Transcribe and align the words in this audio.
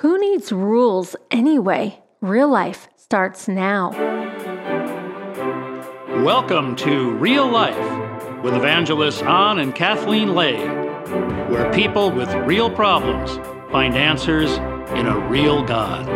Who 0.00 0.18
needs 0.18 0.50
rules 0.50 1.14
anyway? 1.30 1.98
Real 2.22 2.48
life 2.48 2.88
starts 2.96 3.46
now. 3.46 3.90
Welcome 6.24 6.74
to 6.76 7.10
Real 7.16 7.46
Life 7.46 7.76
with 8.42 8.54
evangelists 8.54 9.20
Don 9.20 9.58
and 9.58 9.74
Kathleen 9.74 10.34
Lay, 10.34 10.56
where 11.50 11.70
people 11.74 12.10
with 12.10 12.32
real 12.46 12.70
problems 12.70 13.36
find 13.70 13.94
answers 13.94 14.50
in 14.96 15.06
a 15.06 15.18
real 15.28 15.62
God. 15.62 16.06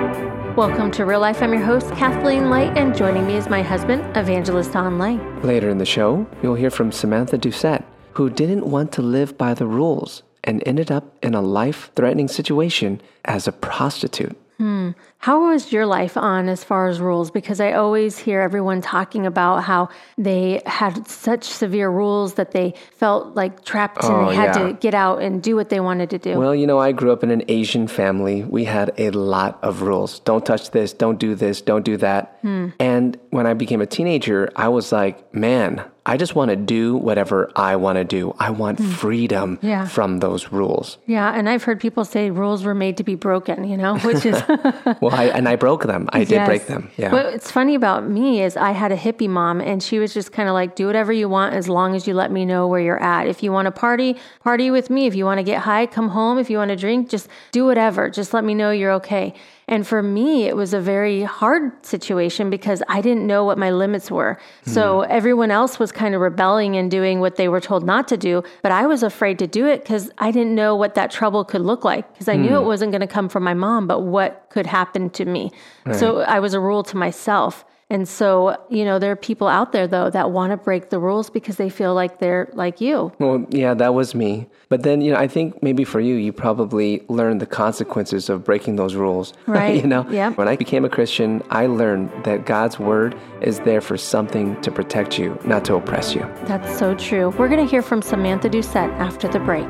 Welcome 0.56 0.90
to 0.92 1.04
Real 1.04 1.20
Life. 1.20 1.42
I'm 1.42 1.52
your 1.52 1.62
host, 1.62 1.90
Kathleen 1.90 2.48
Lay, 2.48 2.68
and 2.68 2.96
joining 2.96 3.26
me 3.26 3.36
is 3.36 3.50
my 3.50 3.60
husband, 3.60 4.00
Evangelist 4.16 4.72
Don 4.72 4.98
Lay. 4.98 5.18
Later 5.42 5.68
in 5.68 5.76
the 5.76 5.84
show, 5.84 6.26
you'll 6.42 6.54
hear 6.54 6.70
from 6.70 6.90
Samantha 6.90 7.36
Doucette, 7.36 7.84
who 8.14 8.30
didn't 8.30 8.64
want 8.64 8.92
to 8.92 9.02
live 9.02 9.36
by 9.36 9.52
the 9.52 9.66
rules 9.66 10.22
and 10.44 10.62
ended 10.66 10.90
up 10.90 11.16
in 11.22 11.34
a 11.34 11.42
life 11.42 11.90
threatening 11.96 12.28
situation 12.28 13.00
as 13.24 13.48
a 13.48 13.52
prostitute. 13.52 14.36
Hmm. 14.58 14.90
How 15.24 15.48
was 15.48 15.72
your 15.72 15.86
life 15.86 16.18
on 16.18 16.50
as 16.50 16.62
far 16.64 16.86
as 16.86 17.00
rules? 17.00 17.30
Because 17.30 17.58
I 17.58 17.72
always 17.72 18.18
hear 18.18 18.42
everyone 18.42 18.82
talking 18.82 19.24
about 19.24 19.62
how 19.64 19.88
they 20.18 20.60
had 20.66 21.08
such 21.08 21.44
severe 21.44 21.88
rules 21.88 22.34
that 22.34 22.50
they 22.50 22.74
felt 22.92 23.34
like 23.34 23.64
trapped 23.64 24.00
Oh, 24.02 24.20
and 24.20 24.28
they 24.28 24.34
had 24.34 24.54
yeah. 24.54 24.66
to 24.66 24.72
get 24.74 24.92
out 24.92 25.22
and 25.22 25.42
do 25.42 25.56
what 25.56 25.70
they 25.70 25.80
wanted 25.80 26.10
to 26.10 26.18
do. 26.18 26.38
Well, 26.38 26.54
you 26.54 26.66
know, 26.66 26.78
I 26.78 26.92
grew 26.92 27.10
up 27.10 27.24
in 27.24 27.30
an 27.30 27.42
Asian 27.48 27.88
family. 27.88 28.42
We 28.42 28.64
had 28.64 28.92
a 28.98 29.12
lot 29.12 29.58
of 29.62 29.80
rules. 29.80 30.18
Don't 30.20 30.44
touch 30.44 30.72
this, 30.72 30.92
don't 30.92 31.18
do 31.18 31.34
this, 31.34 31.62
don't 31.62 31.86
do 31.86 31.96
that. 31.96 32.36
Hmm. 32.42 32.68
And 32.78 33.18
when 33.30 33.46
I 33.46 33.54
became 33.54 33.80
a 33.80 33.86
teenager, 33.86 34.50
I 34.56 34.68
was 34.68 34.92
like, 34.92 35.34
man, 35.34 35.82
I 36.06 36.18
just 36.18 36.34
want 36.34 36.50
to 36.50 36.56
do 36.56 36.96
whatever 36.96 37.50
I 37.56 37.76
want 37.76 37.96
to 37.96 38.04
do. 38.04 38.34
I 38.38 38.50
want 38.50 38.78
hmm. 38.78 38.90
freedom 38.90 39.58
Yeah. 39.62 39.86
from 39.86 40.18
those 40.18 40.52
rules. 40.52 40.98
yeah, 41.06 41.32
and 41.34 41.48
I've 41.48 41.62
heard 41.62 41.80
people 41.80 42.04
say 42.04 42.28
rules 42.30 42.62
were 42.62 42.74
made 42.74 42.98
to 42.98 43.04
be 43.04 43.14
broken, 43.14 43.64
you 43.64 43.78
know, 43.78 43.98
which 44.00 44.26
is 44.26 44.42
Well, 45.00 45.13
I, 45.14 45.24
and 45.26 45.48
I 45.48 45.56
broke 45.56 45.84
them. 45.84 46.08
I 46.12 46.24
did 46.24 46.44
break 46.44 46.66
them. 46.66 46.90
Yeah. 46.96 47.12
What's 47.12 47.50
funny 47.50 47.74
about 47.74 48.08
me 48.08 48.42
is 48.42 48.56
I 48.56 48.72
had 48.72 48.92
a 48.92 48.96
hippie 48.96 49.28
mom, 49.28 49.60
and 49.60 49.82
she 49.82 49.98
was 49.98 50.12
just 50.12 50.32
kind 50.32 50.48
of 50.48 50.54
like, 50.54 50.74
do 50.74 50.86
whatever 50.86 51.12
you 51.12 51.28
want 51.28 51.54
as 51.54 51.68
long 51.68 51.94
as 51.94 52.06
you 52.06 52.14
let 52.14 52.30
me 52.30 52.44
know 52.44 52.66
where 52.68 52.80
you're 52.80 53.02
at. 53.02 53.26
If 53.26 53.42
you 53.42 53.52
want 53.52 53.66
to 53.66 53.72
party, 53.72 54.16
party 54.40 54.70
with 54.70 54.90
me. 54.90 55.06
If 55.06 55.14
you 55.14 55.24
want 55.24 55.38
to 55.38 55.44
get 55.44 55.62
high, 55.62 55.86
come 55.86 56.08
home. 56.08 56.38
If 56.38 56.50
you 56.50 56.58
want 56.58 56.70
to 56.70 56.76
drink, 56.76 57.08
just 57.08 57.28
do 57.52 57.64
whatever. 57.64 58.10
Just 58.10 58.34
let 58.34 58.44
me 58.44 58.54
know 58.54 58.70
you're 58.70 58.92
okay. 58.92 59.34
And 59.66 59.86
for 59.86 60.02
me, 60.02 60.44
it 60.44 60.56
was 60.56 60.74
a 60.74 60.80
very 60.80 61.22
hard 61.22 61.84
situation 61.84 62.50
because 62.50 62.82
I 62.88 63.00
didn't 63.00 63.26
know 63.26 63.44
what 63.44 63.56
my 63.56 63.70
limits 63.70 64.10
were. 64.10 64.38
So 64.66 65.00
hmm. 65.00 65.06
everyone 65.10 65.50
else 65.50 65.78
was 65.78 65.90
kind 65.90 66.14
of 66.14 66.20
rebelling 66.20 66.76
and 66.76 66.90
doing 66.90 67.20
what 67.20 67.36
they 67.36 67.48
were 67.48 67.60
told 67.60 67.84
not 67.84 68.08
to 68.08 68.16
do. 68.16 68.42
But 68.62 68.72
I 68.72 68.86
was 68.86 69.02
afraid 69.02 69.38
to 69.38 69.46
do 69.46 69.66
it 69.66 69.82
because 69.82 70.10
I 70.18 70.30
didn't 70.30 70.54
know 70.54 70.76
what 70.76 70.94
that 70.96 71.10
trouble 71.10 71.44
could 71.44 71.62
look 71.62 71.84
like 71.84 72.12
because 72.12 72.28
I 72.28 72.36
knew 72.36 72.50
hmm. 72.50 72.56
it 72.56 72.64
wasn't 72.64 72.92
going 72.92 73.00
to 73.00 73.06
come 73.06 73.28
from 73.28 73.42
my 73.42 73.54
mom, 73.54 73.86
but 73.86 74.00
what 74.00 74.46
could 74.50 74.66
happen 74.66 75.10
to 75.10 75.24
me. 75.24 75.50
So 75.92 76.20
I 76.20 76.40
was 76.40 76.54
a 76.54 76.60
rule 76.60 76.82
to 76.84 76.96
myself. 76.96 77.64
And 77.90 78.08
so, 78.08 78.56
you 78.70 78.84
know, 78.84 78.98
there 78.98 79.12
are 79.12 79.16
people 79.16 79.46
out 79.46 79.72
there 79.72 79.86
though 79.86 80.08
that 80.10 80.30
want 80.30 80.52
to 80.52 80.56
break 80.56 80.90
the 80.90 80.98
rules 80.98 81.28
because 81.28 81.56
they 81.56 81.68
feel 81.68 81.94
like 81.94 82.18
they're 82.18 82.48
like 82.54 82.80
you. 82.80 83.12
Well, 83.18 83.46
yeah, 83.50 83.74
that 83.74 83.94
was 83.94 84.14
me. 84.14 84.48
But 84.68 84.82
then, 84.82 85.00
you 85.00 85.12
know, 85.12 85.18
I 85.18 85.28
think 85.28 85.62
maybe 85.62 85.84
for 85.84 86.00
you, 86.00 86.14
you 86.14 86.32
probably 86.32 87.04
learned 87.08 87.40
the 87.40 87.46
consequences 87.46 88.28
of 88.30 88.42
breaking 88.44 88.76
those 88.76 88.94
rules. 88.94 89.32
Right. 89.54 89.76
you 89.76 89.86
know? 89.86 90.08
Yep. 90.10 90.36
When 90.36 90.48
I 90.48 90.56
became 90.56 90.84
a 90.84 90.88
Christian, 90.88 91.42
I 91.50 91.66
learned 91.66 92.10
that 92.24 92.44
God's 92.44 92.78
word 92.78 93.16
is 93.40 93.60
there 93.60 93.80
for 93.80 93.96
something 93.96 94.60
to 94.62 94.72
protect 94.72 95.16
you, 95.18 95.38
not 95.44 95.64
to 95.66 95.76
oppress 95.76 96.14
you. 96.14 96.22
That's 96.46 96.76
so 96.76 96.94
true. 96.96 97.30
We're 97.38 97.48
going 97.48 97.64
to 97.64 97.70
hear 97.70 97.82
from 97.82 98.02
Samantha 98.02 98.48
Doucette 98.48 98.92
after 98.98 99.28
the 99.28 99.38
break. 99.38 99.68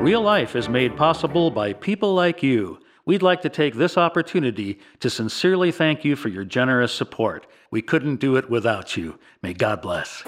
Real 0.00 0.22
Life 0.22 0.56
is 0.56 0.68
made 0.68 0.96
possible 0.96 1.50
by 1.50 1.72
people 1.72 2.14
like 2.14 2.42
you. 2.42 2.78
We'd 3.06 3.22
like 3.22 3.42
to 3.42 3.48
take 3.48 3.76
this 3.76 3.96
opportunity 3.96 4.80
to 4.98 5.08
sincerely 5.08 5.70
thank 5.70 6.04
you 6.04 6.16
for 6.16 6.28
your 6.28 6.44
generous 6.44 6.92
support. 6.92 7.46
We 7.70 7.80
couldn't 7.80 8.16
do 8.16 8.34
it 8.34 8.50
without 8.50 8.96
you. 8.96 9.16
May 9.42 9.54
God 9.54 9.80
bless. 9.80 10.24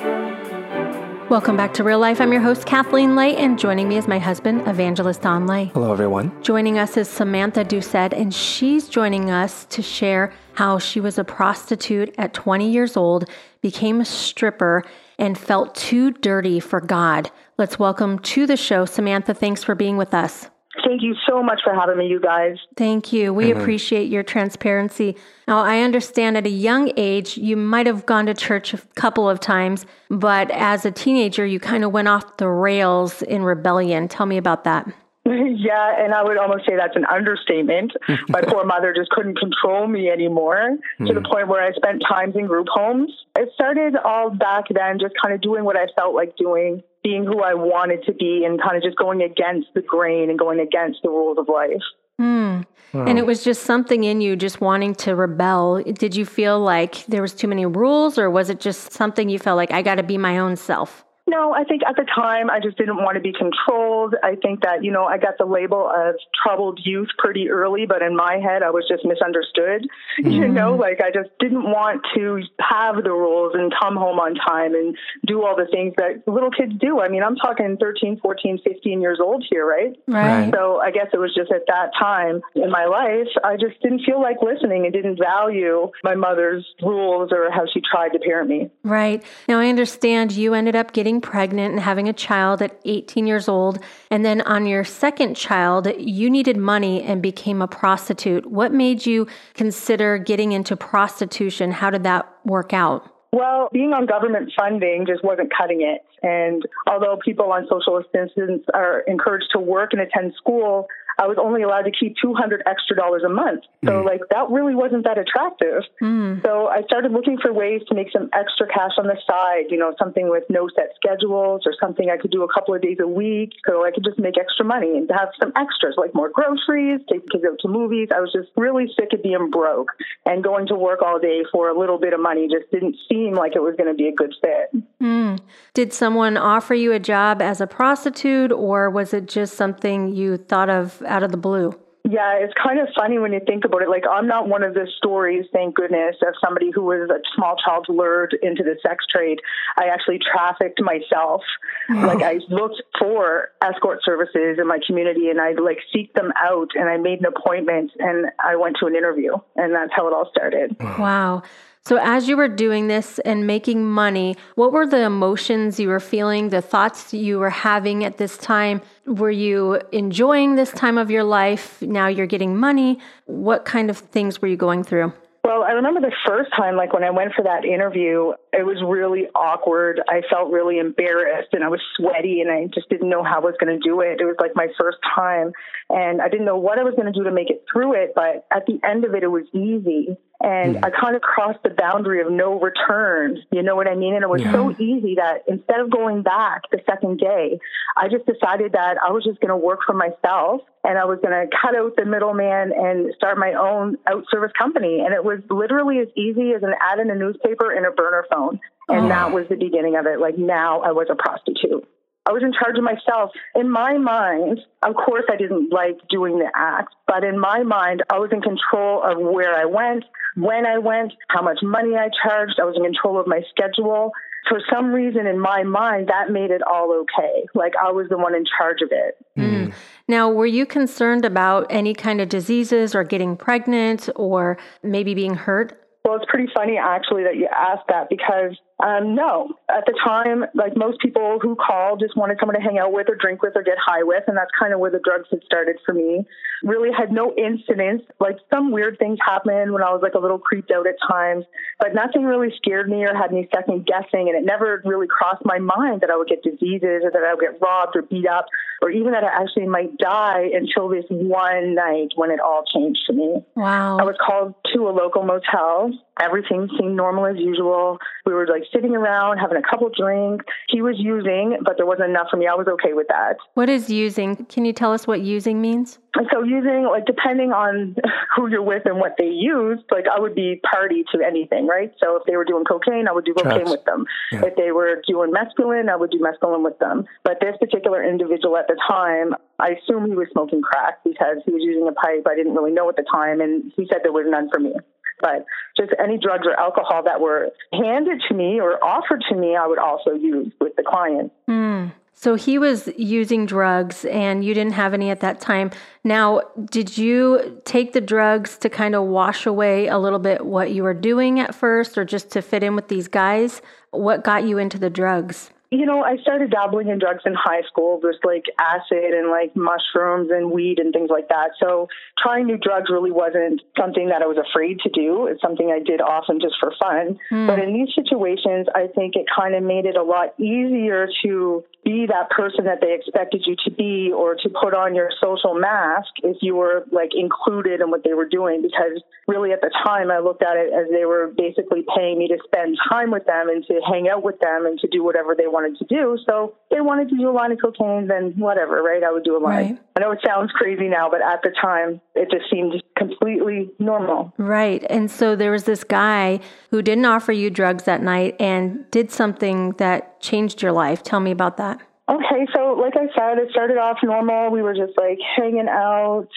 Welcome 1.28 1.56
back 1.56 1.74
to 1.74 1.82
Real 1.82 1.98
Life. 1.98 2.20
I'm 2.20 2.30
your 2.30 2.40
host, 2.40 2.66
Kathleen 2.66 3.16
Lay, 3.16 3.36
and 3.36 3.58
joining 3.58 3.88
me 3.88 3.96
is 3.96 4.06
my 4.06 4.20
husband, 4.20 4.66
Evangelist 4.68 5.22
Don 5.22 5.48
Lay. 5.48 5.64
Hello, 5.74 5.92
everyone. 5.92 6.40
Joining 6.40 6.78
us 6.78 6.96
is 6.96 7.08
Samantha 7.08 7.64
Doucette, 7.64 8.12
and 8.12 8.32
she's 8.32 8.88
joining 8.88 9.28
us 9.28 9.64
to 9.66 9.82
share 9.82 10.32
how 10.54 10.78
she 10.78 11.00
was 11.00 11.18
a 11.18 11.24
prostitute 11.24 12.14
at 12.16 12.32
20 12.32 12.70
years 12.70 12.96
old, 12.96 13.28
became 13.60 14.00
a 14.00 14.04
stripper, 14.04 14.84
and 15.18 15.36
felt 15.36 15.74
too 15.74 16.12
dirty 16.12 16.60
for 16.60 16.80
God. 16.80 17.28
Let's 17.58 17.76
welcome 17.76 18.20
to 18.20 18.46
the 18.46 18.56
show 18.56 18.84
Samantha. 18.84 19.34
Thanks 19.34 19.64
for 19.64 19.74
being 19.74 19.96
with 19.96 20.14
us. 20.14 20.48
Thank 20.84 21.02
you 21.02 21.14
so 21.28 21.42
much 21.42 21.60
for 21.62 21.74
having 21.74 21.98
me, 21.98 22.06
you 22.06 22.20
guys. 22.20 22.56
Thank 22.76 23.12
you. 23.12 23.32
We 23.34 23.50
appreciate 23.50 24.08
your 24.08 24.22
transparency. 24.22 25.16
Now, 25.46 25.60
I 25.60 25.80
understand 25.80 26.36
at 26.36 26.46
a 26.46 26.50
young 26.50 26.92
age, 26.96 27.36
you 27.36 27.56
might 27.56 27.86
have 27.86 28.06
gone 28.06 28.26
to 28.26 28.34
church 28.34 28.74
a 28.74 28.78
couple 28.94 29.28
of 29.28 29.40
times, 29.40 29.86
but 30.10 30.50
as 30.50 30.84
a 30.84 30.90
teenager, 30.90 31.44
you 31.44 31.60
kind 31.60 31.84
of 31.84 31.92
went 31.92 32.08
off 32.08 32.36
the 32.36 32.48
rails 32.48 33.22
in 33.22 33.42
rebellion. 33.42 34.08
Tell 34.08 34.26
me 34.26 34.36
about 34.36 34.64
that. 34.64 34.90
yeah, 35.58 36.02
and 36.02 36.14
I 36.14 36.22
would 36.22 36.38
almost 36.38 36.64
say 36.68 36.76
that's 36.76 36.96
an 36.96 37.04
understatement. 37.04 37.92
My 38.28 38.40
poor 38.40 38.64
mother 38.64 38.94
just 38.96 39.10
couldn't 39.10 39.38
control 39.38 39.86
me 39.86 40.08
anymore 40.08 40.78
to 41.06 41.12
the 41.12 41.20
point 41.20 41.48
where 41.48 41.62
I 41.62 41.72
spent 41.72 42.02
times 42.08 42.34
in 42.36 42.46
group 42.46 42.66
homes. 42.70 43.10
It 43.36 43.50
started 43.54 43.96
all 43.96 44.30
back 44.30 44.64
then, 44.70 44.98
just 44.98 45.14
kind 45.22 45.34
of 45.34 45.40
doing 45.40 45.64
what 45.64 45.76
I 45.76 45.86
felt 45.96 46.14
like 46.14 46.36
doing, 46.36 46.82
being 47.02 47.24
who 47.24 47.42
I 47.42 47.54
wanted 47.54 48.04
to 48.04 48.12
be, 48.12 48.44
and 48.44 48.60
kind 48.60 48.76
of 48.76 48.82
just 48.82 48.96
going 48.96 49.22
against 49.22 49.68
the 49.74 49.82
grain 49.82 50.30
and 50.30 50.38
going 50.38 50.60
against 50.60 51.00
the 51.02 51.10
rules 51.10 51.38
of 51.38 51.48
life. 51.48 51.82
Hmm. 52.18 52.62
And 52.92 53.18
it 53.18 53.26
was 53.26 53.44
just 53.44 53.62
something 53.62 54.02
in 54.04 54.22
you 54.22 54.34
just 54.34 54.60
wanting 54.62 54.94
to 54.96 55.14
rebel. 55.14 55.82
Did 55.82 56.16
you 56.16 56.24
feel 56.24 56.58
like 56.58 57.04
there 57.06 57.20
was 57.20 57.34
too 57.34 57.46
many 57.46 57.66
rules, 57.66 58.18
or 58.18 58.30
was 58.30 58.48
it 58.48 58.60
just 58.60 58.92
something 58.92 59.28
you 59.28 59.38
felt 59.38 59.56
like 59.56 59.70
I 59.70 59.82
got 59.82 59.96
to 59.96 60.02
be 60.02 60.16
my 60.16 60.38
own 60.38 60.56
self? 60.56 61.04
No, 61.28 61.52
I 61.52 61.64
think 61.64 61.82
at 61.86 61.94
the 61.94 62.04
time 62.04 62.48
I 62.48 62.58
just 62.58 62.78
didn't 62.78 62.96
want 62.96 63.16
to 63.16 63.20
be 63.20 63.32
controlled. 63.32 64.14
I 64.22 64.36
think 64.36 64.62
that, 64.62 64.82
you 64.82 64.90
know, 64.90 65.04
I 65.04 65.18
got 65.18 65.36
the 65.38 65.44
label 65.44 65.92
of 65.94 66.16
troubled 66.42 66.80
youth 66.82 67.08
pretty 67.18 67.50
early, 67.50 67.84
but 67.84 68.00
in 68.00 68.16
my 68.16 68.38
head 68.42 68.62
I 68.62 68.70
was 68.70 68.84
just 68.88 69.04
misunderstood. 69.04 69.86
You 70.38 70.46
know, 70.46 70.72
mm-hmm. 70.72 70.82
like 70.82 71.00
I 71.00 71.10
just 71.10 71.30
didn't 71.40 71.64
want 71.64 72.02
to 72.14 72.42
have 72.60 73.02
the 73.02 73.10
rules 73.10 73.54
and 73.54 73.72
come 73.80 73.96
home 73.96 74.18
on 74.18 74.34
time 74.34 74.74
and 74.74 74.96
do 75.26 75.44
all 75.44 75.56
the 75.56 75.66
things 75.70 75.94
that 75.96 76.22
little 76.26 76.50
kids 76.50 76.72
do. 76.78 77.00
I 77.00 77.08
mean, 77.08 77.22
I'm 77.22 77.34
talking 77.36 77.76
13, 77.80 78.20
14, 78.20 78.60
15 78.62 79.00
years 79.00 79.18
old 79.22 79.44
here, 79.48 79.66
right? 79.66 79.96
Right. 80.06 80.52
So 80.54 80.80
I 80.80 80.90
guess 80.90 81.06
it 81.12 81.18
was 81.18 81.34
just 81.34 81.50
at 81.50 81.62
that 81.66 81.90
time 81.98 82.40
in 82.54 82.70
my 82.70 82.84
life, 82.84 83.28
I 83.42 83.56
just 83.56 83.80
didn't 83.82 84.02
feel 84.04 84.20
like 84.20 84.36
listening 84.42 84.84
and 84.84 84.92
didn't 84.92 85.18
value 85.18 85.90
my 86.04 86.14
mother's 86.14 86.66
rules 86.82 87.30
or 87.32 87.50
how 87.50 87.64
she 87.72 87.80
tried 87.80 88.10
to 88.10 88.18
parent 88.18 88.48
me. 88.48 88.70
Right. 88.82 89.22
Now, 89.48 89.60
I 89.60 89.68
understand 89.68 90.32
you 90.32 90.54
ended 90.54 90.76
up 90.76 90.92
getting 90.92 91.17
pregnant 91.20 91.72
and 91.72 91.80
having 91.80 92.08
a 92.08 92.12
child 92.12 92.62
at 92.62 92.80
18 92.84 93.26
years 93.26 93.48
old. 93.48 93.78
And 94.10 94.24
then 94.24 94.40
on 94.42 94.66
your 94.66 94.84
second 94.84 95.34
child, 95.34 95.88
you 95.98 96.30
needed 96.30 96.56
money 96.56 97.02
and 97.02 97.22
became 97.22 97.62
a 97.62 97.68
prostitute. 97.68 98.46
What 98.46 98.72
made 98.72 99.06
you 99.06 99.26
consider 99.54 100.18
getting 100.18 100.52
into 100.52 100.76
prostitution? 100.76 101.72
How 101.72 101.90
did 101.90 102.04
that 102.04 102.28
work 102.44 102.72
out? 102.72 103.10
Well, 103.32 103.68
being 103.72 103.92
on 103.92 104.06
government 104.06 104.52
funding 104.56 105.04
just 105.06 105.22
wasn't 105.22 105.52
cutting 105.56 105.82
it. 105.82 106.04
And 106.22 106.62
although 106.90 107.18
people 107.22 107.52
on 107.52 107.66
social 107.68 107.98
assistance 107.98 108.64
are 108.72 109.00
encouraged 109.06 109.48
to 109.52 109.58
work 109.58 109.90
and 109.92 110.00
attend 110.00 110.32
school, 110.36 110.86
I 111.18 111.26
was 111.26 111.36
only 111.40 111.62
allowed 111.62 111.82
to 111.82 111.90
keep 111.90 112.14
200 112.22 112.62
extra 112.66 112.94
dollars 112.94 113.22
a 113.26 113.28
month. 113.28 113.64
So 113.84 113.90
mm. 113.90 114.04
like 114.04 114.20
that 114.30 114.50
really 114.50 114.74
wasn't 114.74 115.04
that 115.04 115.18
attractive. 115.18 115.82
Mm. 116.00 116.42
So 116.46 116.68
I 116.68 116.82
started 116.82 117.10
looking 117.10 117.38
for 117.38 117.52
ways 117.52 117.82
to 117.88 117.94
make 117.94 118.12
some 118.12 118.30
extra 118.32 118.66
cash 118.68 118.94
on 118.98 119.06
the 119.06 119.18
side, 119.26 119.70
you 119.70 119.78
know, 119.78 119.94
something 119.98 120.30
with 120.30 120.44
no 120.48 120.68
set 120.74 120.94
schedules 120.94 121.62
or 121.66 121.74
something 121.80 122.08
I 122.08 122.16
could 122.16 122.30
do 122.30 122.44
a 122.44 122.52
couple 122.52 122.74
of 122.74 122.82
days 122.82 122.98
a 123.00 123.08
week 123.08 123.50
so 123.66 123.84
I 123.84 123.90
could 123.90 124.04
just 124.04 124.18
make 124.18 124.38
extra 124.38 124.64
money 124.64 124.96
and 124.96 125.10
have 125.10 125.30
some 125.40 125.52
extras 125.56 125.94
like 125.98 126.14
more 126.14 126.30
groceries, 126.30 127.00
take 127.10 127.26
the 127.26 127.32
kids 127.32 127.44
out 127.44 127.58
to 127.60 127.68
movies. 127.68 128.08
I 128.14 128.20
was 128.20 128.32
just 128.32 128.48
really 128.56 128.86
sick 128.94 129.10
of 129.12 129.22
being 129.22 129.50
broke 129.50 129.90
and 130.24 130.44
going 130.44 130.68
to 130.68 130.76
work 130.76 131.02
all 131.02 131.18
day 131.18 131.42
for 131.50 131.68
a 131.68 131.78
little 131.78 131.98
bit 131.98 132.12
of 132.12 132.20
money 132.20 132.46
just 132.46 132.70
didn't 132.70 132.96
seem 133.08 133.34
like 133.34 133.56
it 133.56 133.62
was 133.62 133.74
going 133.76 133.90
to 133.90 133.94
be 133.94 134.08
a 134.08 134.14
good 134.14 134.34
fit. 134.40 134.84
Mm. 135.02 135.40
Did 135.74 135.92
someone 135.92 136.36
offer 136.36 136.74
you 136.74 136.92
a 136.92 136.98
job 136.98 137.42
as 137.42 137.60
a 137.60 137.66
prostitute, 137.66 138.52
or 138.52 138.90
was 138.90 139.14
it 139.14 139.26
just 139.26 139.54
something 139.54 140.14
you 140.14 140.36
thought 140.36 140.70
of 140.70 141.02
out 141.08 141.22
of 141.22 141.30
the 141.30 141.36
blue? 141.36 141.74
Yeah, 142.08 142.38
it's 142.40 142.54
kind 142.54 142.80
of 142.80 142.88
funny 142.96 143.18
when 143.18 143.34
you 143.34 143.40
think 143.46 143.66
about 143.66 143.82
it. 143.82 143.90
Like, 143.90 144.04
I'm 144.10 144.26
not 144.26 144.48
one 144.48 144.62
of 144.62 144.72
the 144.72 144.88
stories, 144.96 145.44
thank 145.52 145.74
goodness, 145.74 146.16
of 146.26 146.34
somebody 146.42 146.70
who 146.70 146.82
was 146.84 147.10
a 147.10 147.20
small 147.36 147.56
child 147.62 147.84
lured 147.90 148.34
into 148.40 148.62
the 148.62 148.76
sex 148.82 149.04
trade. 149.12 149.40
I 149.76 149.88
actually 149.92 150.18
trafficked 150.18 150.80
myself. 150.80 151.42
Like, 151.90 152.22
I 152.22 152.40
looked 152.48 152.80
for 152.98 153.50
escort 153.60 153.98
services 154.04 154.56
in 154.58 154.66
my 154.66 154.78
community 154.86 155.28
and 155.28 155.38
I'd 155.38 155.60
like 155.60 155.78
seek 155.92 156.14
them 156.14 156.32
out 156.40 156.70
and 156.74 156.88
I 156.88 156.96
made 156.96 157.18
an 157.18 157.26
appointment 157.26 157.90
and 157.98 158.26
I 158.42 158.56
went 158.56 158.76
to 158.80 158.86
an 158.86 158.96
interview 158.96 159.32
and 159.56 159.74
that's 159.74 159.92
how 159.94 160.06
it 160.06 160.14
all 160.14 160.30
started. 160.30 160.76
Wow. 160.80 161.42
So, 161.88 161.96
as 161.96 162.28
you 162.28 162.36
were 162.36 162.48
doing 162.48 162.88
this 162.88 163.18
and 163.20 163.46
making 163.46 163.86
money, 163.86 164.36
what 164.56 164.72
were 164.74 164.86
the 164.86 165.00
emotions 165.04 165.80
you 165.80 165.88
were 165.88 166.00
feeling, 166.00 166.50
the 166.50 166.60
thoughts 166.60 167.14
you 167.14 167.38
were 167.38 167.48
having 167.48 168.04
at 168.04 168.18
this 168.18 168.36
time? 168.36 168.82
Were 169.06 169.30
you 169.30 169.80
enjoying 169.90 170.56
this 170.56 170.70
time 170.70 170.98
of 170.98 171.10
your 171.10 171.24
life? 171.24 171.80
Now 171.80 172.08
you're 172.08 172.26
getting 172.26 172.54
money. 172.54 172.98
What 173.24 173.64
kind 173.64 173.88
of 173.88 173.96
things 173.96 174.42
were 174.42 174.48
you 174.48 174.56
going 174.58 174.84
through? 174.84 175.14
Well, 175.44 175.62
I 175.62 175.70
remember 175.70 176.02
the 176.02 176.12
first 176.26 176.50
time, 176.54 176.76
like 176.76 176.92
when 176.92 177.04
I 177.04 177.10
went 177.10 177.32
for 177.34 177.42
that 177.44 177.64
interview, 177.64 178.32
it 178.52 178.66
was 178.66 178.84
really 178.86 179.24
awkward. 179.34 180.02
I 180.10 180.20
felt 180.28 180.52
really 180.52 180.78
embarrassed 180.78 181.48
and 181.54 181.64
I 181.64 181.68
was 181.68 181.80
sweaty 181.96 182.42
and 182.42 182.50
I 182.50 182.66
just 182.66 182.90
didn't 182.90 183.08
know 183.08 183.24
how 183.24 183.36
I 183.36 183.44
was 183.44 183.54
going 183.58 183.72
to 183.72 183.82
do 183.82 184.02
it. 184.02 184.20
It 184.20 184.26
was 184.26 184.36
like 184.38 184.52
my 184.54 184.66
first 184.78 184.98
time 185.16 185.52
and 185.88 186.20
I 186.20 186.28
didn't 186.28 186.44
know 186.44 186.58
what 186.58 186.78
I 186.78 186.82
was 186.82 186.92
going 186.96 187.10
to 187.10 187.18
do 187.18 187.24
to 187.24 187.32
make 187.32 187.48
it 187.48 187.64
through 187.72 187.94
it. 187.94 188.12
But 188.14 188.44
at 188.54 188.66
the 188.66 188.78
end 188.86 189.06
of 189.06 189.14
it, 189.14 189.22
it 189.22 189.28
was 189.28 189.44
easy. 189.54 190.18
And 190.40 190.76
mm. 190.76 190.84
I 190.84 190.90
kind 190.90 191.16
of 191.16 191.22
crossed 191.22 191.62
the 191.64 191.70
boundary 191.70 192.20
of 192.20 192.30
no 192.30 192.60
return. 192.60 193.38
You 193.50 193.62
know 193.62 193.74
what 193.74 193.88
I 193.88 193.96
mean? 193.96 194.14
And 194.14 194.22
it 194.22 194.28
was 194.28 194.42
yeah. 194.42 194.52
so 194.52 194.70
easy 194.70 195.16
that 195.16 195.42
instead 195.48 195.80
of 195.80 195.90
going 195.90 196.22
back 196.22 196.62
the 196.70 196.78
second 196.86 197.18
day, 197.18 197.58
I 197.96 198.08
just 198.08 198.24
decided 198.24 198.72
that 198.72 198.98
I 199.02 199.10
was 199.10 199.24
just 199.24 199.40
going 199.40 199.50
to 199.50 199.56
work 199.56 199.80
for 199.84 199.94
myself 199.94 200.62
and 200.84 200.96
I 200.96 201.06
was 201.06 201.18
going 201.20 201.34
to 201.34 201.46
cut 201.60 201.74
out 201.74 201.96
the 201.96 202.04
middleman 202.04 202.72
and 202.72 203.12
start 203.16 203.36
my 203.36 203.54
own 203.54 203.98
out 204.06 204.24
service 204.30 204.52
company. 204.56 205.00
And 205.04 205.12
it 205.12 205.24
was 205.24 205.40
literally 205.50 205.98
as 205.98 206.08
easy 206.16 206.52
as 206.54 206.62
an 206.62 206.74
ad 206.80 207.00
in 207.00 207.10
a 207.10 207.16
newspaper 207.16 207.74
and 207.74 207.84
a 207.84 207.90
burner 207.90 208.24
phone. 208.30 208.60
And 208.88 209.06
oh. 209.06 209.08
that 209.08 209.32
was 209.32 209.46
the 209.48 209.56
beginning 209.56 209.96
of 209.96 210.06
it. 210.06 210.20
Like 210.20 210.38
now 210.38 210.82
I 210.82 210.92
was 210.92 211.08
a 211.10 211.16
prostitute. 211.16 211.86
I 212.26 212.32
was 212.32 212.42
in 212.42 212.52
charge 212.52 212.76
of 212.76 212.84
myself. 212.84 213.30
In 213.54 213.70
my 213.70 213.96
mind, 213.96 214.60
of 214.82 214.94
course, 214.94 215.24
I 215.30 215.36
didn't 215.36 215.72
like 215.72 215.96
doing 216.10 216.38
the 216.38 216.50
act, 216.54 216.94
but 217.06 217.24
in 217.24 217.38
my 217.38 217.62
mind, 217.62 218.02
I 218.10 218.18
was 218.18 218.30
in 218.32 218.42
control 218.42 219.02
of 219.02 219.18
where 219.18 219.54
I 219.54 219.64
went, 219.64 220.04
when 220.36 220.66
I 220.66 220.78
went, 220.78 221.12
how 221.28 221.42
much 221.42 221.58
money 221.62 221.96
I 221.96 222.10
charged. 222.22 222.60
I 222.60 222.64
was 222.64 222.76
in 222.76 222.84
control 222.84 223.18
of 223.18 223.26
my 223.26 223.40
schedule. 223.50 224.12
For 224.48 224.60
some 224.72 224.92
reason, 224.92 225.26
in 225.26 225.38
my 225.38 225.62
mind, 225.62 226.08
that 226.08 226.30
made 226.30 226.50
it 226.50 226.62
all 226.62 226.92
okay. 227.02 227.46
Like 227.54 227.72
I 227.82 227.92
was 227.92 228.08
the 228.08 228.18
one 228.18 228.34
in 228.34 228.44
charge 228.58 228.82
of 228.82 228.90
it. 228.92 229.16
Mm. 229.36 229.72
Now, 230.06 230.30
were 230.30 230.46
you 230.46 230.64
concerned 230.64 231.24
about 231.24 231.66
any 231.70 231.92
kind 231.92 232.20
of 232.20 232.28
diseases 232.28 232.94
or 232.94 233.04
getting 233.04 233.36
pregnant 233.36 234.08
or 234.16 234.58
maybe 234.82 235.14
being 235.14 235.34
hurt? 235.34 235.78
Well, 236.04 236.16
it's 236.16 236.24
pretty 236.28 236.50
funny 236.54 236.78
actually 236.78 237.24
that 237.24 237.36
you 237.36 237.48
asked 237.54 237.88
that 237.88 238.08
because 238.08 238.56
um, 238.80 239.16
no, 239.16 239.50
at 239.68 239.86
the 239.86 239.94
time, 240.04 240.44
like 240.54 240.76
most 240.76 241.00
people 241.00 241.38
who 241.42 241.56
call 241.56 241.96
just 241.96 242.16
wanted 242.16 242.38
someone 242.38 242.54
to 242.54 242.62
hang 242.62 242.78
out 242.78 242.92
with 242.92 243.08
or 243.08 243.16
drink 243.16 243.42
with 243.42 243.56
or 243.56 243.62
get 243.62 243.76
high 243.76 244.04
with. 244.04 244.22
And 244.28 244.36
that's 244.36 244.52
kind 244.56 244.72
of 244.72 244.78
where 244.78 244.90
the 244.90 245.00
drugs 245.02 245.26
had 245.30 245.42
started 245.44 245.76
for 245.84 245.92
me. 245.92 246.24
Really 246.62 246.90
had 246.96 247.10
no 247.10 247.34
incidents. 247.34 248.04
Like 248.20 248.36
some 248.54 248.70
weird 248.70 248.98
things 248.98 249.18
happened 249.24 249.72
when 249.72 249.82
I 249.82 249.90
was 249.90 250.00
like 250.00 250.14
a 250.14 250.20
little 250.20 250.38
creeped 250.38 250.70
out 250.70 250.86
at 250.86 250.94
times, 251.10 251.44
but 251.80 251.92
nothing 251.92 252.22
really 252.22 252.54
scared 252.56 252.88
me 252.88 253.02
or 253.02 253.14
had 253.14 253.32
me 253.32 253.48
second 253.52 253.84
guessing. 253.84 254.30
And 254.30 254.38
it 254.38 254.46
never 254.46 254.80
really 254.84 255.08
crossed 255.08 255.44
my 255.44 255.58
mind 255.58 256.02
that 256.02 256.10
I 256.10 256.16
would 256.16 256.28
get 256.28 256.44
diseases 256.44 257.02
or 257.02 257.10
that 257.10 257.22
I 257.26 257.34
would 257.34 257.42
get 257.42 257.60
robbed 257.60 257.96
or 257.96 258.02
beat 258.02 258.28
up 258.28 258.46
or 258.80 258.90
even 258.90 259.12
that 259.12 259.24
I 259.24 259.42
actually 259.42 259.66
might 259.66 259.96
die 259.98 260.50
until 260.54 260.88
this 260.88 261.04
one 261.10 261.74
night 261.74 262.14
when 262.14 262.30
it 262.30 262.38
all 262.38 262.62
changed 262.72 263.00
for 263.06 263.12
me. 263.12 263.42
Wow. 263.56 263.98
I 263.98 264.04
was 264.04 264.14
called 264.24 264.54
to 264.74 264.88
a 264.88 264.94
local 264.94 265.24
motel. 265.24 265.90
Everything 266.20 266.68
seemed 266.78 266.96
normal 266.96 267.26
as 267.26 267.36
usual. 267.38 267.98
We 268.24 268.32
were 268.32 268.46
like 268.46 268.62
sitting 268.72 268.94
around 268.94 269.38
having 269.38 269.58
a 269.58 269.62
couple 269.62 269.90
drinks. 269.94 270.44
He 270.68 270.82
was 270.82 270.96
using, 270.98 271.58
but 271.64 271.76
there 271.76 271.86
wasn't 271.86 272.10
enough 272.10 272.28
for 272.30 272.36
me. 272.36 272.46
I 272.46 272.54
was 272.54 272.66
okay 272.66 272.92
with 272.92 273.08
that. 273.08 273.36
What 273.54 273.68
is 273.68 273.90
using? 273.90 274.46
Can 274.46 274.64
you 274.64 274.72
tell 274.72 274.92
us 274.92 275.06
what 275.06 275.20
using 275.20 275.60
means? 275.60 275.98
So 276.32 276.42
using, 276.42 276.88
like 276.90 277.06
depending 277.06 277.52
on 277.52 277.96
who 278.36 278.48
you're 278.48 278.62
with 278.62 278.82
and 278.86 278.98
what 278.98 279.14
they 279.18 279.28
use, 279.28 279.78
like 279.90 280.06
I 280.06 280.18
would 280.18 280.34
be 280.34 280.60
party 280.70 281.04
to 281.12 281.24
anything, 281.24 281.66
right? 281.66 281.92
So 282.02 282.16
if 282.16 282.24
they 282.26 282.36
were 282.36 282.44
doing 282.44 282.64
cocaine, 282.64 283.06
I 283.08 283.12
would 283.12 283.24
do 283.24 283.34
cocaine 283.34 283.70
with 283.70 283.84
them. 283.84 284.04
Yeah. 284.32 284.46
If 284.46 284.56
they 284.56 284.72
were 284.72 285.02
doing 285.06 285.32
mescaline, 285.32 285.88
I 285.88 285.96
would 285.96 286.10
do 286.10 286.18
mescaline 286.18 286.64
with 286.64 286.78
them. 286.78 287.04
But 287.24 287.38
this 287.40 287.56
particular 287.60 288.02
individual 288.02 288.56
at 288.56 288.66
the 288.66 288.78
time, 288.88 289.34
I 289.58 289.76
assume 289.78 290.06
he 290.06 290.14
was 290.14 290.28
smoking 290.32 290.62
crack 290.62 291.02
because 291.04 291.38
he 291.44 291.52
was 291.52 291.62
using 291.62 291.86
a 291.88 291.92
pipe. 291.92 292.26
I 292.26 292.34
didn't 292.34 292.54
really 292.54 292.72
know 292.72 292.88
at 292.88 292.96
the 292.96 293.04
time, 293.10 293.40
and 293.40 293.72
he 293.76 293.86
said 293.90 294.00
there 294.02 294.12
was 294.12 294.26
none 294.28 294.48
for 294.50 294.60
me. 294.60 294.74
But 295.20 295.44
just 295.76 295.92
any 295.98 296.18
drugs 296.18 296.46
or 296.46 296.58
alcohol 296.58 297.02
that 297.04 297.20
were 297.20 297.50
handed 297.72 298.22
to 298.28 298.34
me 298.34 298.60
or 298.60 298.82
offered 298.82 299.24
to 299.30 299.36
me, 299.36 299.56
I 299.56 299.66
would 299.66 299.78
also 299.78 300.12
use 300.12 300.52
with 300.60 300.76
the 300.76 300.82
client. 300.82 301.32
Mm. 301.48 301.92
So 302.20 302.34
he 302.34 302.58
was 302.58 302.88
using 302.96 303.46
drugs 303.46 304.04
and 304.04 304.44
you 304.44 304.52
didn't 304.52 304.72
have 304.72 304.92
any 304.92 305.10
at 305.10 305.20
that 305.20 305.40
time. 305.40 305.70
Now, 306.02 306.40
did 306.68 306.98
you 306.98 307.60
take 307.64 307.92
the 307.92 308.00
drugs 308.00 308.58
to 308.58 308.68
kind 308.68 308.96
of 308.96 309.04
wash 309.04 309.46
away 309.46 309.86
a 309.86 309.98
little 309.98 310.18
bit 310.18 310.44
what 310.44 310.72
you 310.72 310.82
were 310.82 310.94
doing 310.94 311.38
at 311.38 311.54
first 311.54 311.96
or 311.96 312.04
just 312.04 312.32
to 312.32 312.42
fit 312.42 312.64
in 312.64 312.74
with 312.74 312.88
these 312.88 313.06
guys? 313.06 313.62
What 313.92 314.24
got 314.24 314.42
you 314.42 314.58
into 314.58 314.78
the 314.78 314.90
drugs? 314.90 315.50
You 315.70 315.84
know, 315.84 316.02
I 316.02 316.16
started 316.22 316.50
dabbling 316.50 316.88
in 316.88 316.98
drugs 316.98 317.22
in 317.26 317.34
high 317.34 317.62
school, 317.68 318.00
just 318.00 318.24
like 318.24 318.44
acid 318.58 319.12
and 319.12 319.30
like 319.30 319.54
mushrooms 319.54 320.30
and 320.30 320.50
weed 320.50 320.78
and 320.78 320.94
things 320.94 321.10
like 321.10 321.28
that. 321.28 321.50
So 321.60 321.88
trying 322.16 322.46
new 322.46 322.56
drugs 322.56 322.88
really 322.90 323.10
wasn't 323.10 323.60
something 323.78 324.08
that 324.08 324.22
I 324.22 324.26
was 324.26 324.38
afraid 324.38 324.80
to 324.80 324.88
do. 324.88 325.26
It's 325.26 325.42
something 325.42 325.70
I 325.70 325.84
did 325.84 326.00
often 326.00 326.40
just 326.40 326.56
for 326.58 326.72
fun. 326.80 327.18
Mm. 327.30 327.46
But 327.46 327.58
in 327.58 327.74
these 327.74 327.94
situations, 327.94 328.66
I 328.74 328.86
think 328.94 329.14
it 329.14 329.26
kind 329.28 329.54
of 329.54 329.62
made 329.62 329.84
it 329.84 329.96
a 329.96 330.02
lot 330.02 330.32
easier 330.40 331.08
to 331.24 331.64
be 331.84 332.06
that 332.06 332.28
person 332.30 332.64
that 332.64 332.80
they 332.80 332.92
expected 332.92 333.44
you 333.46 333.56
to 333.64 333.70
be 333.70 334.12
or 334.12 334.34
to 334.34 334.48
put 334.48 334.74
on 334.74 334.94
your 334.94 335.10
social 335.22 335.54
mask 335.54 336.10
if 336.22 336.36
you 336.42 336.54
were 336.54 336.84
like 336.92 337.10
included 337.14 337.80
in 337.80 337.90
what 337.90 338.04
they 338.04 338.12
were 338.12 338.28
doing 338.28 338.60
because 338.60 339.00
really 339.26 339.52
at 339.52 339.60
the 339.60 339.70
time 339.86 340.10
I 340.10 340.18
looked 340.18 340.42
at 340.42 340.56
it 340.56 340.72
as 340.72 340.90
they 340.90 341.04
were 341.04 341.32
basically 341.34 341.86
paying 341.96 342.18
me 342.18 342.28
to 342.28 342.38
spend 342.44 342.76
time 342.90 343.10
with 343.10 343.24
them 343.26 343.48
and 343.48 343.64
to 343.66 343.80
hang 343.88 344.08
out 344.08 344.22
with 344.22 344.38
them 344.40 344.66
and 344.66 344.78
to 344.80 344.88
do 344.88 345.02
whatever 345.02 345.34
they 345.34 345.46
wanted 345.46 345.57
to 345.64 345.84
do. 345.84 346.18
So 346.28 346.54
they 346.70 346.80
wanted 346.80 347.08
to 347.10 347.16
do 347.16 347.28
a 347.28 347.32
line 347.32 347.52
of 347.52 347.58
cocaine, 347.60 348.06
then 348.08 348.34
whatever, 348.36 348.82
right? 348.82 349.02
I 349.02 349.12
would 349.12 349.24
do 349.24 349.36
a 349.36 349.38
line. 349.38 349.72
Right. 349.72 349.78
I 349.96 350.00
know 350.00 350.10
it 350.12 350.20
sounds 350.26 350.50
crazy 350.52 350.88
now, 350.88 351.08
but 351.10 351.20
at 351.22 351.42
the 351.42 351.50
time 351.60 352.00
it 352.14 352.30
just 352.30 352.50
seemed 352.50 352.82
completely 352.96 353.70
normal. 353.78 354.32
Right. 354.38 354.84
And 354.88 355.10
so 355.10 355.34
there 355.36 355.50
was 355.50 355.64
this 355.64 355.84
guy 355.84 356.40
who 356.70 356.82
didn't 356.82 357.04
offer 357.04 357.32
you 357.32 357.50
drugs 357.50 357.84
that 357.84 358.02
night 358.02 358.36
and 358.40 358.88
did 358.90 359.10
something 359.10 359.72
that 359.72 360.20
changed 360.20 360.62
your 360.62 360.72
life. 360.72 361.02
Tell 361.02 361.20
me 361.20 361.30
about 361.30 361.56
that. 361.56 361.80
Okay, 362.08 362.48
so 362.56 362.72
like 362.72 362.96
I 362.96 363.12
said, 363.12 363.36
it 363.36 363.50
started 363.50 363.76
off 363.76 363.98
normal. 364.02 364.50
We 364.50 364.62
were 364.62 364.72
just 364.72 364.96
like 364.96 365.18
hanging 365.36 365.68
out. 365.68 366.28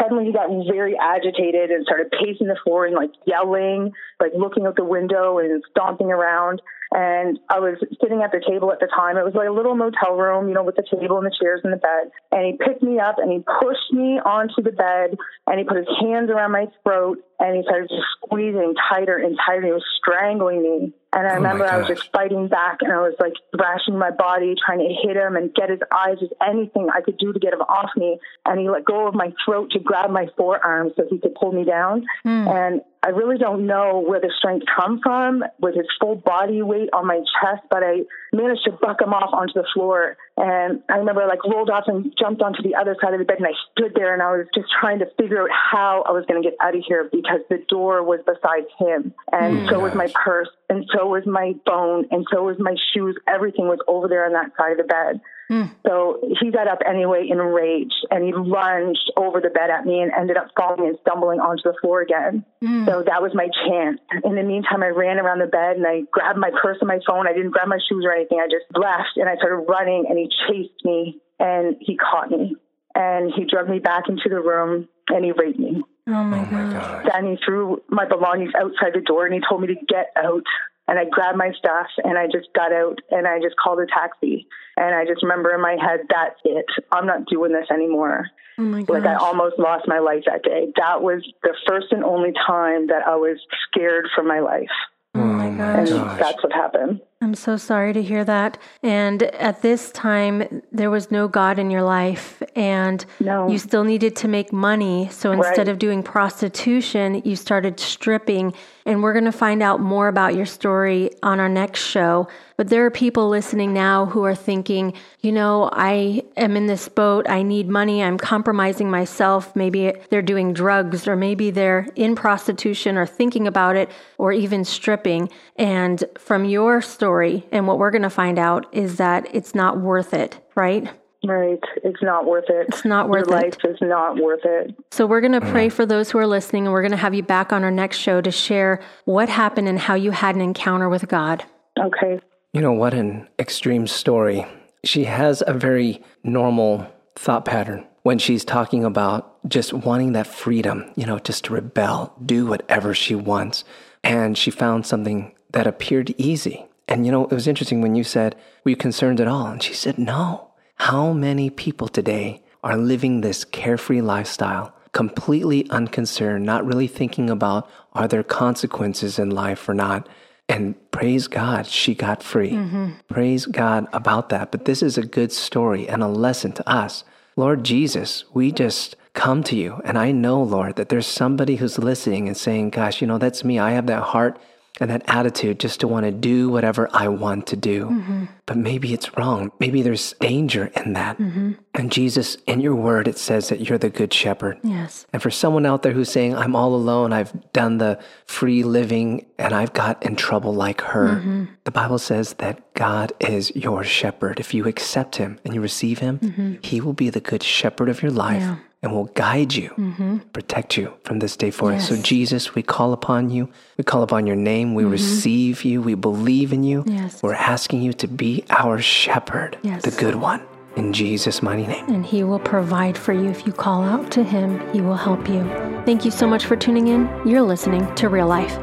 Suddenly 0.00 0.24
he 0.24 0.32
got 0.32 0.48
very 0.64 0.96
agitated 0.96 1.70
and 1.70 1.84
started 1.84 2.10
pacing 2.10 2.46
the 2.46 2.56
floor 2.64 2.86
and 2.86 2.96
like 2.96 3.10
yelling, 3.26 3.92
like 4.18 4.32
looking 4.34 4.64
out 4.64 4.76
the 4.76 4.84
window 4.84 5.36
and 5.38 5.62
stomping 5.70 6.10
around. 6.10 6.62
And 6.92 7.38
I 7.50 7.60
was 7.60 7.76
sitting 8.00 8.22
at 8.22 8.32
the 8.32 8.40
table 8.40 8.72
at 8.72 8.80
the 8.80 8.88
time. 8.88 9.18
It 9.18 9.24
was 9.24 9.34
like 9.36 9.46
a 9.46 9.52
little 9.52 9.76
motel 9.76 10.16
room, 10.16 10.48
you 10.48 10.54
know, 10.54 10.64
with 10.64 10.76
the 10.76 10.88
table 10.88 11.18
and 11.18 11.26
the 11.26 11.36
chairs 11.36 11.60
and 11.64 11.72
the 11.72 11.76
bed. 11.76 12.08
And 12.32 12.46
he 12.48 12.56
picked 12.56 12.82
me 12.82 12.98
up 12.98 13.16
and 13.18 13.30
he 13.30 13.44
pushed 13.44 13.92
me 13.92 14.16
onto 14.24 14.64
the 14.64 14.72
bed 14.72 15.20
and 15.46 15.58
he 15.60 15.68
put 15.68 15.76
his 15.76 15.92
hands 16.00 16.30
around 16.32 16.52
my 16.52 16.64
throat 16.82 17.20
and 17.38 17.56
he 17.56 17.62
started 17.68 17.92
just 17.92 18.08
squeezing 18.24 18.72
tighter 18.88 19.18
and 19.20 19.36
tighter. 19.36 19.68
He 19.68 19.72
was 19.76 19.84
strangling 20.00 20.62
me. 20.64 20.94
And 21.12 21.26
I 21.26 21.32
oh 21.32 21.34
remember 21.36 21.64
I 21.66 21.76
was 21.78 21.88
just 21.88 22.10
fighting 22.12 22.46
back 22.46 22.78
and 22.82 22.92
I 22.92 22.98
was 22.98 23.14
like 23.18 23.32
thrashing 23.56 23.98
my 23.98 24.10
body, 24.10 24.54
trying 24.64 24.78
to 24.78 24.94
hit 25.02 25.16
him 25.16 25.34
and 25.34 25.52
get 25.52 25.68
his 25.68 25.80
eyes, 25.90 26.20
just 26.20 26.32
anything 26.40 26.88
I 26.94 27.00
could 27.00 27.18
do 27.18 27.32
to 27.32 27.38
get 27.38 27.52
him 27.52 27.62
off 27.62 27.90
me. 27.96 28.18
And 28.46 28.60
he 28.60 28.70
let 28.70 28.84
go 28.84 29.08
of 29.08 29.14
my 29.14 29.32
throat 29.44 29.72
to 29.72 29.80
grab 29.80 30.10
my 30.10 30.28
forearm 30.36 30.92
so 30.96 31.04
he 31.10 31.18
could 31.18 31.34
pull 31.34 31.50
me 31.50 31.64
down. 31.64 32.06
Mm. 32.24 32.48
And 32.48 32.80
I 33.02 33.08
really 33.08 33.38
don't 33.38 33.66
know 33.66 34.04
where 34.06 34.20
the 34.20 34.32
strength 34.38 34.66
come 34.76 35.00
from 35.02 35.42
with 35.58 35.74
his 35.74 35.86
full 36.00 36.16
body 36.16 36.62
weight 36.62 36.90
on 36.92 37.06
my 37.06 37.18
chest, 37.40 37.62
but 37.70 37.82
I 37.82 38.02
managed 38.32 38.64
to 38.64 38.72
buck 38.72 39.00
him 39.00 39.12
off 39.12 39.30
onto 39.32 39.54
the 39.54 39.66
floor. 39.74 40.16
And 40.40 40.82
I 40.88 40.96
remember 40.96 41.22
I 41.22 41.26
like 41.26 41.44
rolled 41.44 41.68
off 41.68 41.84
and 41.86 42.14
jumped 42.18 42.40
onto 42.40 42.62
the 42.62 42.74
other 42.74 42.96
side 43.02 43.12
of 43.12 43.18
the 43.18 43.26
bed 43.26 43.36
and 43.38 43.46
I 43.46 43.52
stood 43.72 43.92
there 43.94 44.14
and 44.14 44.22
I 44.22 44.32
was 44.32 44.46
just 44.54 44.68
trying 44.80 45.00
to 45.00 45.06
figure 45.18 45.42
out 45.42 45.50
how 45.52 46.02
I 46.08 46.12
was 46.12 46.24
going 46.26 46.42
to 46.42 46.48
get 46.48 46.56
out 46.62 46.74
of 46.74 46.82
here 46.88 47.10
because 47.12 47.40
the 47.50 47.58
door 47.68 48.02
was 48.02 48.20
beside 48.24 48.64
him. 48.78 49.12
And 49.32 49.58
mm, 49.58 49.68
so 49.68 49.74
gosh. 49.74 49.82
was 49.82 49.94
my 49.94 50.08
purse 50.24 50.48
and 50.70 50.88
so 50.96 51.08
was 51.08 51.26
my 51.26 51.52
phone 51.66 52.06
and 52.10 52.24
so 52.32 52.44
was 52.44 52.56
my 52.58 52.74
shoes. 52.94 53.18
Everything 53.28 53.68
was 53.68 53.80
over 53.86 54.08
there 54.08 54.24
on 54.24 54.32
that 54.32 54.52
side 54.56 54.72
of 54.72 54.78
the 54.78 54.84
bed. 54.84 55.20
Mm. 55.50 55.68
So 55.84 56.22
he 56.40 56.52
got 56.52 56.68
up 56.68 56.78
anyway 56.86 57.26
in 57.28 57.38
rage 57.38 57.92
and 58.10 58.24
he 58.24 58.32
lunged 58.32 59.10
over 59.16 59.40
the 59.40 59.50
bed 59.50 59.68
at 59.68 59.84
me 59.84 60.00
and 60.00 60.12
ended 60.14 60.36
up 60.36 60.46
falling 60.56 60.86
and 60.86 60.96
stumbling 61.02 61.40
onto 61.40 61.64
the 61.64 61.74
floor 61.82 62.00
again. 62.02 62.44
Mm. 62.62 62.86
So 62.86 63.02
that 63.02 63.20
was 63.20 63.34
my 63.34 63.50
chance. 63.66 63.98
In 64.22 64.36
the 64.36 64.44
meantime, 64.44 64.84
I 64.84 64.94
ran 64.94 65.18
around 65.18 65.40
the 65.40 65.50
bed 65.50 65.76
and 65.76 65.86
I 65.86 66.02
grabbed 66.12 66.38
my 66.38 66.50
purse 66.62 66.78
and 66.80 66.86
my 66.86 67.00
phone. 67.02 67.26
I 67.26 67.34
didn't 67.34 67.50
grab 67.50 67.66
my 67.66 67.82
shoes 67.90 68.06
or 68.06 68.14
anything. 68.14 68.38
I 68.38 68.46
just 68.46 68.70
left 68.78 69.18
and 69.18 69.28
I 69.28 69.34
started 69.42 69.66
running 69.66 70.06
and 70.08 70.16
he 70.16 70.29
chased 70.46 70.84
me 70.84 71.20
and 71.38 71.76
he 71.80 71.96
caught 71.96 72.30
me 72.30 72.56
and 72.94 73.32
he 73.34 73.44
dragged 73.44 73.70
me 73.70 73.78
back 73.78 74.04
into 74.08 74.28
the 74.28 74.40
room 74.40 74.88
and 75.08 75.24
he 75.24 75.32
raped 75.32 75.58
me. 75.58 75.82
Oh 76.08 76.24
my, 76.24 76.40
oh 76.40 76.50
my 76.50 76.72
God. 76.72 77.10
Then 77.12 77.26
he 77.26 77.38
threw 77.44 77.82
my 77.88 78.06
belongings 78.06 78.52
outside 78.56 78.94
the 78.94 79.00
door 79.00 79.26
and 79.26 79.34
he 79.34 79.40
told 79.48 79.60
me 79.60 79.68
to 79.68 79.74
get 79.74 80.12
out. 80.16 80.44
And 80.88 80.98
I 80.98 81.04
grabbed 81.04 81.38
my 81.38 81.52
stuff 81.56 81.86
and 82.02 82.18
I 82.18 82.26
just 82.26 82.48
got 82.52 82.72
out 82.72 82.98
and 83.10 83.26
I 83.26 83.38
just 83.38 83.54
called 83.56 83.78
a 83.78 83.86
taxi. 83.86 84.48
And 84.76 84.94
I 84.94 85.04
just 85.04 85.22
remember 85.22 85.54
in 85.54 85.60
my 85.60 85.76
head, 85.80 86.00
that's 86.08 86.40
it. 86.44 86.66
I'm 86.90 87.06
not 87.06 87.26
doing 87.26 87.52
this 87.52 87.70
anymore. 87.72 88.26
Oh 88.58 88.62
my 88.62 88.84
Like 88.88 89.04
I 89.04 89.14
almost 89.14 89.58
lost 89.58 89.86
my 89.86 90.00
life 90.00 90.24
that 90.26 90.42
day. 90.42 90.72
That 90.76 91.00
was 91.00 91.22
the 91.42 91.54
first 91.68 91.86
and 91.92 92.04
only 92.04 92.32
time 92.46 92.88
that 92.88 93.06
I 93.06 93.14
was 93.16 93.38
scared 93.68 94.08
for 94.14 94.24
my 94.24 94.40
life. 94.40 94.68
Oh 95.14 95.20
my 95.20 95.48
oh 95.48 95.56
God. 95.56 95.78
And 95.78 95.88
gosh. 95.88 95.96
Gosh. 95.96 96.20
that's 96.20 96.42
what 96.42 96.52
happened. 96.52 97.00
I'm 97.30 97.36
so 97.36 97.56
sorry 97.56 97.92
to 97.92 98.02
hear 98.02 98.24
that. 98.24 98.58
And 98.82 99.22
at 99.22 99.62
this 99.62 99.92
time, 99.92 100.62
there 100.72 100.90
was 100.90 101.12
no 101.12 101.28
God 101.28 101.60
in 101.60 101.70
your 101.70 101.84
life, 101.84 102.42
and 102.56 103.06
No. 103.20 103.46
you 103.48 103.56
still 103.56 103.84
needed 103.84 104.16
to 104.16 104.26
make 104.26 104.52
money. 104.52 105.08
So 105.12 105.30
instead 105.30 105.58
Right. 105.58 105.68
of 105.68 105.78
doing 105.78 106.02
prostitution, 106.02 107.22
you 107.24 107.36
started 107.36 107.78
stripping. 107.78 108.52
And 108.86 109.02
we're 109.02 109.12
going 109.12 109.26
to 109.26 109.30
find 109.46 109.62
out 109.62 109.78
more 109.80 110.08
about 110.08 110.34
your 110.34 110.46
story 110.46 111.10
on 111.22 111.38
our 111.38 111.50
next 111.50 111.80
show. 111.80 112.26
But 112.56 112.68
there 112.68 112.84
are 112.84 112.90
people 112.90 113.28
listening 113.28 113.72
now 113.72 114.06
who 114.06 114.24
are 114.24 114.34
thinking, 114.34 114.94
you 115.20 115.32
know, 115.32 115.70
I 115.72 116.24
am 116.36 116.56
in 116.56 116.66
this 116.66 116.88
boat. 116.88 117.28
I 117.28 117.42
need 117.42 117.68
money. 117.68 118.02
I'm 118.02 118.18
compromising 118.18 118.90
myself. 118.90 119.54
Maybe 119.54 119.92
they're 120.08 120.22
doing 120.22 120.52
drugs, 120.54 121.06
or 121.06 121.14
maybe 121.14 121.50
they're 121.50 121.86
in 121.94 122.16
prostitution, 122.16 122.96
or 122.96 123.06
thinking 123.06 123.46
about 123.46 123.76
it, 123.76 123.88
or 124.18 124.32
even 124.32 124.64
stripping. 124.64 125.28
And 125.56 126.02
from 126.18 126.44
your 126.46 126.80
story, 126.80 127.19
and 127.52 127.66
what 127.66 127.78
we're 127.78 127.90
going 127.90 128.02
to 128.02 128.10
find 128.10 128.38
out 128.38 128.66
is 128.72 128.96
that 128.96 129.26
it's 129.34 129.54
not 129.54 129.80
worth 129.80 130.14
it, 130.14 130.38
right? 130.54 130.88
Right. 131.22 131.60
It's 131.84 132.02
not 132.02 132.24
worth 132.24 132.48
it. 132.48 132.66
It's 132.68 132.84
not 132.84 133.08
worth 133.10 133.28
Your 133.28 133.38
it. 133.38 133.42
life 133.42 133.56
is 133.64 133.76
not 133.82 134.16
worth 134.16 134.40
it. 134.44 134.74
So 134.90 135.06
we're 135.06 135.20
going 135.20 135.32
to 135.32 135.40
pray 135.40 135.66
mm-hmm. 135.66 135.76
for 135.76 135.84
those 135.84 136.10
who 136.10 136.18
are 136.18 136.26
listening, 136.26 136.66
and 136.66 136.72
we're 136.72 136.82
going 136.82 136.92
to 136.92 136.96
have 136.96 137.14
you 137.14 137.22
back 137.22 137.52
on 137.52 137.62
our 137.62 137.70
next 137.70 137.98
show 137.98 138.20
to 138.22 138.30
share 138.30 138.80
what 139.04 139.28
happened 139.28 139.68
and 139.68 139.78
how 139.78 139.94
you 139.94 140.12
had 140.12 140.34
an 140.34 140.40
encounter 140.40 140.88
with 140.88 141.08
God. 141.08 141.44
Okay. 141.78 142.20
You 142.52 142.60
know, 142.62 142.72
what 142.72 142.94
an 142.94 143.28
extreme 143.38 143.86
story. 143.86 144.46
She 144.82 145.04
has 145.04 145.42
a 145.46 145.52
very 145.52 146.02
normal 146.24 146.90
thought 147.16 147.44
pattern 147.44 147.86
when 148.02 148.18
she's 148.18 148.44
talking 148.44 148.82
about 148.84 149.46
just 149.48 149.72
wanting 149.74 150.12
that 150.12 150.26
freedom, 150.26 150.90
you 150.96 151.04
know, 151.04 151.18
just 151.18 151.44
to 151.44 151.52
rebel, 151.52 152.14
do 152.24 152.46
whatever 152.46 152.94
she 152.94 153.14
wants. 153.14 153.64
And 154.02 154.38
she 154.38 154.50
found 154.50 154.86
something 154.86 155.34
that 155.52 155.66
appeared 155.66 156.14
easy. 156.16 156.64
And, 156.90 157.06
you 157.06 157.12
know, 157.12 157.24
it 157.24 157.32
was 157.32 157.46
interesting 157.46 157.80
when 157.80 157.94
you 157.94 158.02
said, 158.02 158.34
Were 158.64 158.70
you 158.70 158.76
concerned 158.76 159.20
at 159.20 159.28
all? 159.28 159.46
And 159.46 159.62
she 159.62 159.72
said, 159.72 159.96
No. 159.96 160.48
How 160.74 161.12
many 161.12 161.50
people 161.50 161.88
today 161.88 162.42
are 162.64 162.76
living 162.76 163.20
this 163.20 163.44
carefree 163.44 164.00
lifestyle, 164.00 164.74
completely 164.92 165.68
unconcerned, 165.70 166.44
not 166.44 166.66
really 166.66 166.88
thinking 166.88 167.30
about 167.30 167.68
are 167.92 168.08
there 168.08 168.22
consequences 168.22 169.18
in 169.18 169.30
life 169.30 169.68
or 169.68 169.74
not? 169.74 170.08
And 170.48 170.74
praise 170.90 171.28
God, 171.28 171.66
she 171.66 171.94
got 171.94 172.24
free. 172.24 172.50
Mm-hmm. 172.50 172.90
Praise 173.08 173.46
God 173.46 173.86
about 173.92 174.30
that. 174.30 174.50
But 174.50 174.64
this 174.64 174.82
is 174.82 174.98
a 174.98 175.06
good 175.06 175.30
story 175.30 175.88
and 175.88 176.02
a 176.02 176.08
lesson 176.08 176.50
to 176.52 176.68
us. 176.68 177.04
Lord 177.36 177.62
Jesus, 177.62 178.24
we 178.34 178.50
just 178.50 178.96
come 179.12 179.44
to 179.44 179.54
you. 179.54 179.80
And 179.84 179.96
I 179.96 180.10
know, 180.10 180.42
Lord, 180.42 180.74
that 180.74 180.88
there's 180.88 181.06
somebody 181.06 181.56
who's 181.56 181.78
listening 181.78 182.26
and 182.26 182.36
saying, 182.36 182.70
Gosh, 182.70 183.00
you 183.00 183.06
know, 183.06 183.18
that's 183.18 183.44
me. 183.44 183.60
I 183.60 183.72
have 183.72 183.86
that 183.86 184.02
heart 184.02 184.40
and 184.80 184.90
that 184.90 185.02
attitude 185.06 185.60
just 185.60 185.80
to 185.80 185.88
want 185.88 186.04
to 186.06 186.10
do 186.10 186.48
whatever 186.48 186.88
I 186.92 187.08
want 187.08 187.46
to 187.48 187.56
do. 187.56 187.84
Mm-hmm. 187.84 188.24
But 188.46 188.56
maybe 188.56 188.92
it's 188.92 189.16
wrong. 189.16 189.52
Maybe 189.60 189.82
there's 189.82 190.14
danger 190.14 190.72
in 190.74 190.94
that. 190.94 191.18
Mm-hmm. 191.18 191.52
And 191.74 191.92
Jesus, 191.92 192.36
in 192.46 192.60
your 192.60 192.74
word, 192.74 193.06
it 193.06 193.18
says 193.18 193.48
that 193.50 193.60
you're 193.60 193.78
the 193.78 193.90
good 193.90 194.12
shepherd. 194.12 194.58
Yes. 194.64 195.06
And 195.12 195.22
for 195.22 195.30
someone 195.30 195.66
out 195.66 195.82
there 195.82 195.92
who's 195.92 196.10
saying, 196.10 196.34
I'm 196.34 196.56
all 196.56 196.74
alone, 196.74 197.12
I've 197.12 197.52
done 197.52 197.78
the 197.78 198.00
free 198.26 198.64
living, 198.64 199.26
and 199.38 199.54
I've 199.54 199.72
got 199.72 200.02
in 200.02 200.16
trouble 200.16 200.54
like 200.54 200.80
her, 200.80 201.16
mm-hmm. 201.16 201.44
the 201.64 201.70
Bible 201.70 201.98
says 201.98 202.34
that 202.34 202.74
God 202.74 203.12
is 203.20 203.54
your 203.54 203.84
shepherd. 203.84 204.40
If 204.40 204.54
you 204.54 204.66
accept 204.66 205.16
him 205.16 205.38
and 205.44 205.54
you 205.54 205.60
receive 205.60 205.98
him, 205.98 206.58
he 206.62 206.80
will 206.80 206.94
be 206.94 207.10
the 207.10 207.20
good 207.20 207.42
shepherd 207.42 207.88
of 207.88 208.02
your 208.02 208.10
life. 208.10 208.40
Yeah. 208.40 208.56
And 208.82 208.94
will 208.94 209.06
guide 209.12 209.52
you, 209.52 209.68
mm-hmm. 209.76 210.18
protect 210.32 210.78
you 210.78 210.94
from 211.04 211.18
this 211.18 211.36
day 211.36 211.50
forth. 211.50 211.82
So, 211.82 212.00
Jesus, 212.00 212.54
we 212.54 212.62
call 212.62 212.94
upon 212.94 213.28
you. 213.28 213.50
We 213.76 213.84
call 213.84 214.02
upon 214.02 214.26
your 214.26 214.36
name. 214.36 214.74
We 214.74 214.84
mm-hmm. 214.84 214.92
receive 214.92 215.64
you. 215.64 215.82
We 215.82 215.94
believe 215.94 216.50
in 216.50 216.62
you. 216.64 216.84
Yes. 216.86 217.22
We're 217.22 217.34
asking 217.34 217.82
you 217.82 217.92
to 217.92 218.08
be 218.08 218.42
our 218.48 218.80
shepherd, 218.80 219.58
Yes. 219.62 219.82
the 219.82 219.90
good 219.90 220.14
one. 220.14 220.40
In 220.76 220.94
Jesus' 220.94 221.42
mighty 221.42 221.66
name. 221.66 221.84
And 221.88 222.06
He 222.06 222.24
will 222.24 222.38
provide 222.38 222.96
for 222.96 223.12
you. 223.12 223.28
If 223.28 223.46
you 223.46 223.52
call 223.52 223.82
out 223.82 224.10
to 224.12 224.24
Him, 224.24 224.60
He 224.72 224.80
will 224.80 224.96
help 224.96 225.28
you. 225.28 225.42
Thank 225.84 226.06
you 226.06 226.10
so 226.10 226.26
much 226.26 226.46
for 226.46 226.56
tuning 226.56 226.88
in. 226.88 227.06
You're 227.26 227.42
listening 227.42 227.94
to 227.96 228.08
Real 228.08 228.28
Life. 228.28 228.56